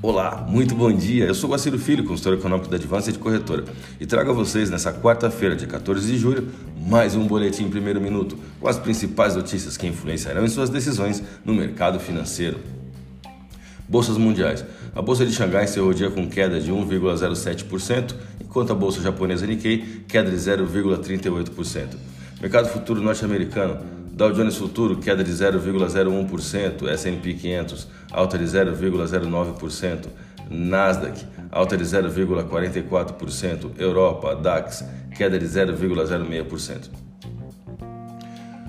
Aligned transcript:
Olá, 0.00 0.46
muito 0.48 0.76
bom 0.76 0.92
dia. 0.92 1.24
Eu 1.24 1.34
sou 1.34 1.50
Guaciro 1.50 1.76
Filho, 1.76 2.04
consultor 2.04 2.34
econômico 2.34 2.70
da 2.70 2.76
Advance 2.76 3.10
de 3.10 3.18
Corretora, 3.18 3.64
e 3.98 4.06
trago 4.06 4.30
a 4.30 4.32
vocês 4.32 4.70
nessa 4.70 4.92
quarta-feira, 4.92 5.56
dia 5.56 5.66
14 5.66 6.06
de 6.06 6.16
julho, 6.16 6.52
mais 6.86 7.16
um 7.16 7.26
boletim 7.26 7.64
em 7.64 7.68
primeiro 7.68 8.00
minuto 8.00 8.38
com 8.60 8.68
as 8.68 8.78
principais 8.78 9.34
notícias 9.34 9.76
que 9.76 9.88
influenciarão 9.88 10.44
em 10.44 10.48
suas 10.48 10.70
decisões 10.70 11.20
no 11.44 11.52
mercado 11.52 11.98
financeiro. 11.98 12.60
Bolsas 13.88 14.16
mundiais. 14.16 14.64
A 14.94 15.02
bolsa 15.02 15.26
de 15.26 15.32
Xangai 15.32 15.64
encerrou 15.64 15.90
o 15.90 15.94
dia 15.94 16.10
com 16.10 16.28
queda 16.28 16.60
de 16.60 16.70
1,07%, 16.70 18.14
enquanto 18.40 18.70
a 18.70 18.76
bolsa 18.76 19.02
japonesa 19.02 19.48
Nikkei 19.48 20.04
queda 20.06 20.30
de 20.30 20.36
0,38%. 20.36 21.96
Mercado 22.40 22.68
futuro 22.68 23.02
norte-americano. 23.02 23.78
Dow 24.12 24.32
Jones 24.32 24.56
Futuro, 24.56 24.98
queda 24.98 25.24
de 25.24 25.32
0,01%, 25.32 26.88
S&P 26.88 27.34
500, 27.34 27.88
alta 28.12 28.38
de 28.38 28.44
0,09%, 28.44 30.06
Nasdaq, 30.48 31.24
alta 31.50 31.76
de 31.76 31.84
0,44%, 31.84 33.72
Europa, 33.76 34.36
DAX, 34.36 34.84
queda 35.16 35.36
de 35.36 35.46
0,06%. 35.46 36.90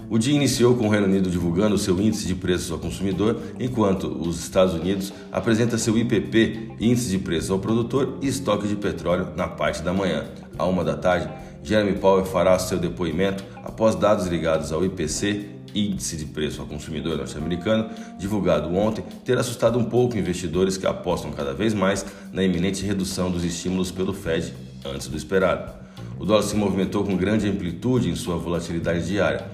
O 0.09 0.17
dia 0.17 0.33
iniciou 0.33 0.75
com 0.75 0.87
o 0.87 0.89
Reino 0.89 1.05
Unido 1.05 1.29
divulgando 1.29 1.77
seu 1.77 1.99
índice 2.01 2.25
de 2.25 2.33
preços 2.33 2.71
ao 2.71 2.79
consumidor, 2.79 3.39
enquanto 3.59 4.07
os 4.07 4.39
Estados 4.39 4.73
Unidos 4.73 5.13
apresenta 5.31 5.77
seu 5.77 5.95
IPP, 5.95 6.71
índice 6.79 7.11
de 7.11 7.19
preços 7.19 7.51
ao 7.51 7.59
produtor 7.59 8.17
e 8.19 8.27
estoque 8.27 8.67
de 8.67 8.75
petróleo 8.75 9.27
na 9.35 9.47
parte 9.47 9.83
da 9.83 9.93
manhã. 9.93 10.25
À 10.59 10.65
uma 10.65 10.83
da 10.83 10.97
tarde, 10.97 11.29
Jeremy 11.63 11.93
Powell 11.93 12.25
fará 12.25 12.59
seu 12.59 12.77
depoimento 12.77 13.45
após 13.63 13.95
dados 13.95 14.27
ligados 14.27 14.73
ao 14.73 14.83
IPC, 14.83 15.45
Índice 15.73 16.17
de 16.17 16.25
Preço 16.25 16.59
ao 16.59 16.67
Consumidor 16.67 17.17
norte-americano, 17.17 17.89
divulgado 18.17 18.75
ontem, 18.75 19.01
ter 19.23 19.37
assustado 19.37 19.79
um 19.79 19.85
pouco 19.85 20.17
investidores 20.17 20.75
que 20.75 20.85
apostam 20.85 21.31
cada 21.31 21.53
vez 21.53 21.73
mais 21.73 22.05
na 22.33 22.43
iminente 22.43 22.85
redução 22.85 23.31
dos 23.31 23.45
estímulos 23.45 23.89
pelo 23.89 24.13
Fed 24.13 24.53
antes 24.85 25.07
do 25.07 25.15
esperado. 25.15 25.71
O 26.19 26.25
dólar 26.25 26.43
se 26.43 26.57
movimentou 26.57 27.05
com 27.05 27.15
grande 27.15 27.47
amplitude 27.47 28.09
em 28.09 28.15
sua 28.15 28.37
volatilidade 28.37 29.07
diária. 29.07 29.45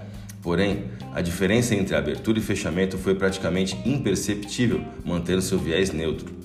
Porém, 0.42 0.86
a 1.14 1.22
diferença 1.22 1.76
entre 1.76 1.96
abertura 1.96 2.40
e 2.40 2.42
fechamento 2.42 2.98
foi 2.98 3.14
praticamente 3.14 3.78
imperceptível, 3.86 4.82
mantendo 5.04 5.42
seu 5.44 5.60
viés 5.60 5.92
neutro. 5.92 6.45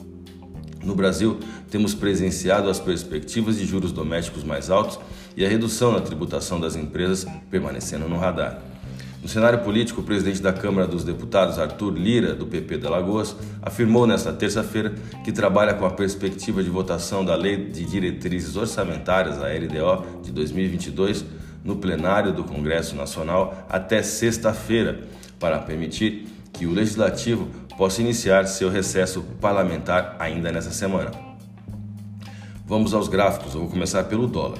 No 0.83 0.95
Brasil, 0.95 1.39
temos 1.71 1.95
presenciado 1.95 2.71
as 2.71 2.81
perspectivas 2.81 3.59
de 3.59 3.67
juros 3.67 3.93
domésticos 3.93 4.45
mais 4.45 4.71
altos 4.71 4.99
e 5.37 5.45
a 5.45 5.49
redução 5.49 5.93
na 5.93 6.01
tributação 6.01 6.59
das 6.59 6.75
empresas 6.75 7.27
permanecendo 7.51 8.09
no 8.09 8.19
radar. 8.19 8.63
No 9.23 9.29
cenário 9.29 9.59
político, 9.59 10.01
o 10.01 10.05
presidente 10.05 10.41
da 10.41 10.51
Câmara 10.51 10.87
dos 10.87 11.05
Deputados, 11.05 11.59
Arthur 11.59 11.93
Lira, 11.93 12.35
do 12.35 12.47
PP 12.47 12.79
de 12.79 12.87
Alagoas, 12.87 13.37
afirmou 13.61 14.07
nesta 14.07 14.33
terça-feira 14.33 14.95
que 15.23 15.31
trabalha 15.31 15.75
com 15.75 15.85
a 15.85 15.91
perspectiva 15.91 16.63
de 16.63 16.71
votação 16.71 17.23
da 17.23 17.37
Lei 17.37 17.67
de 17.67 17.85
Diretrizes 17.85 18.57
Orçamentárias, 18.57 19.37
a 19.43 19.49
LDO, 19.49 20.23
de 20.23 20.33
2022, 20.33 21.27
no 21.63 21.77
plenário 21.77 22.33
do 22.33 22.45
Congresso 22.45 22.97
Nacional 22.97 23.67
até 23.69 24.03
sexta-feira, 24.03 25.01
para 25.39 25.59
permitir 25.59 26.27
que 26.61 26.67
o 26.67 26.73
Legislativo 26.75 27.49
possa 27.79 28.03
iniciar 28.03 28.47
seu 28.47 28.69
recesso 28.69 29.23
parlamentar 29.41 30.15
ainda 30.19 30.53
nessa 30.53 30.71
semana. 30.71 31.11
Vamos 32.67 32.93
aos 32.93 33.09
gráficos, 33.09 33.55
eu 33.55 33.61
vou 33.61 33.71
começar 33.71 34.05
pelo 34.05 34.27
dólar. 34.27 34.59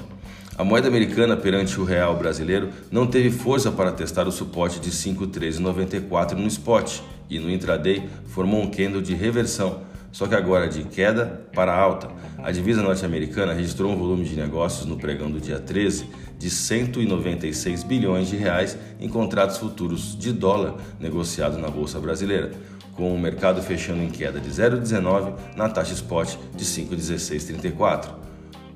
A 0.57 0.63
moeda 0.63 0.87
americana 0.87 1.37
perante 1.37 1.79
o 1.79 1.83
real 1.83 2.15
brasileiro 2.17 2.69
não 2.91 3.05
teve 3.05 3.29
força 3.29 3.71
para 3.71 3.91
testar 3.91 4.27
o 4.27 4.31
suporte 4.31 4.79
de 4.79 4.89
5,1394 4.89 6.31
no 6.31 6.47
spot 6.47 7.01
e 7.29 7.37
no 7.37 7.51
intraday 7.51 8.09
formou 8.25 8.63
um 8.63 8.71
candle 8.71 8.99
de 8.99 9.13
reversão, 9.13 9.81
só 10.11 10.27
que 10.27 10.35
agora 10.35 10.67
de 10.67 10.83
queda 10.83 11.47
para 11.53 11.75
alta. 11.75 12.09
A 12.37 12.51
divisa 12.51 12.81
norte-americana 12.81 13.53
registrou 13.53 13.91
um 13.91 13.97
volume 13.97 14.25
de 14.25 14.35
negócios 14.35 14.85
no 14.85 14.97
pregão 14.97 15.31
do 15.31 15.39
dia 15.39 15.59
13 15.59 16.07
de 16.37 16.49
196 16.49 17.83
bilhões 17.83 18.27
de 18.27 18.35
reais 18.35 18.77
em 18.99 19.07
contratos 19.07 19.57
futuros 19.57 20.17
de 20.17 20.33
dólar 20.33 20.75
negociados 20.99 21.57
na 21.57 21.69
bolsa 21.69 21.99
brasileira, 21.99 22.51
com 22.95 23.13
o 23.13 23.19
mercado 23.19 23.61
fechando 23.61 24.01
em 24.01 24.09
queda 24.09 24.39
de 24.39 24.49
0,19 24.49 25.33
na 25.55 25.69
taxa 25.69 25.93
spot 25.93 26.35
de 26.55 26.65
5,1634. 26.65 28.09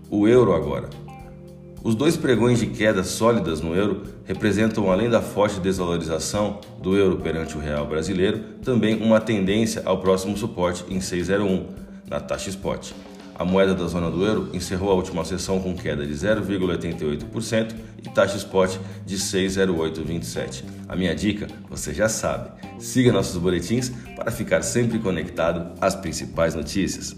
O 0.10 0.28
euro 0.28 0.54
agora 0.54 0.90
os 1.86 1.94
dois 1.94 2.18
pregões 2.18 2.60
de 2.60 2.66
quedas 2.66 3.10
sólidas 3.10 3.62
no 3.62 3.76
euro 3.76 4.02
representam, 4.26 4.92
além 4.92 5.08
da 5.08 5.22
forte 5.22 5.60
desvalorização 5.60 6.60
do 6.82 6.98
euro 6.98 7.18
perante 7.18 7.56
o 7.56 7.60
real 7.60 7.86
brasileiro, 7.86 8.40
também 8.64 8.96
uma 9.04 9.22
tendência 9.22 9.84
ao 9.86 10.00
próximo 10.00 10.36
suporte 10.36 10.84
em 10.90 10.98
6,01 10.98 11.64
na 12.10 12.20
taxa 12.20 12.50
spot. 12.50 12.92
A 13.36 13.46
moeda 13.46 13.76
da 13.76 13.86
zona 13.86 14.10
do 14.10 14.26
euro 14.26 14.50
encerrou 14.52 14.90
a 14.90 14.96
última 14.96 15.24
sessão 15.24 15.60
com 15.60 15.76
queda 15.76 16.08
de 16.08 16.14
0,88% 16.14 17.76
e 18.04 18.10
taxa 18.10 18.38
spot 18.38 18.78
de 19.06 19.18
6,0827. 19.18 20.64
A 20.90 20.96
minha 20.96 21.14
dica, 21.14 21.48
você 21.70 21.94
já 21.94 22.10
sabe, 22.10 22.50
siga 22.80 23.12
nossos 23.12 23.38
boletins 23.38 23.92
para 24.16 24.32
ficar 24.32 24.64
sempre 24.64 24.98
conectado 24.98 25.80
às 25.80 25.94
principais 25.94 26.56
notícias. 26.56 27.16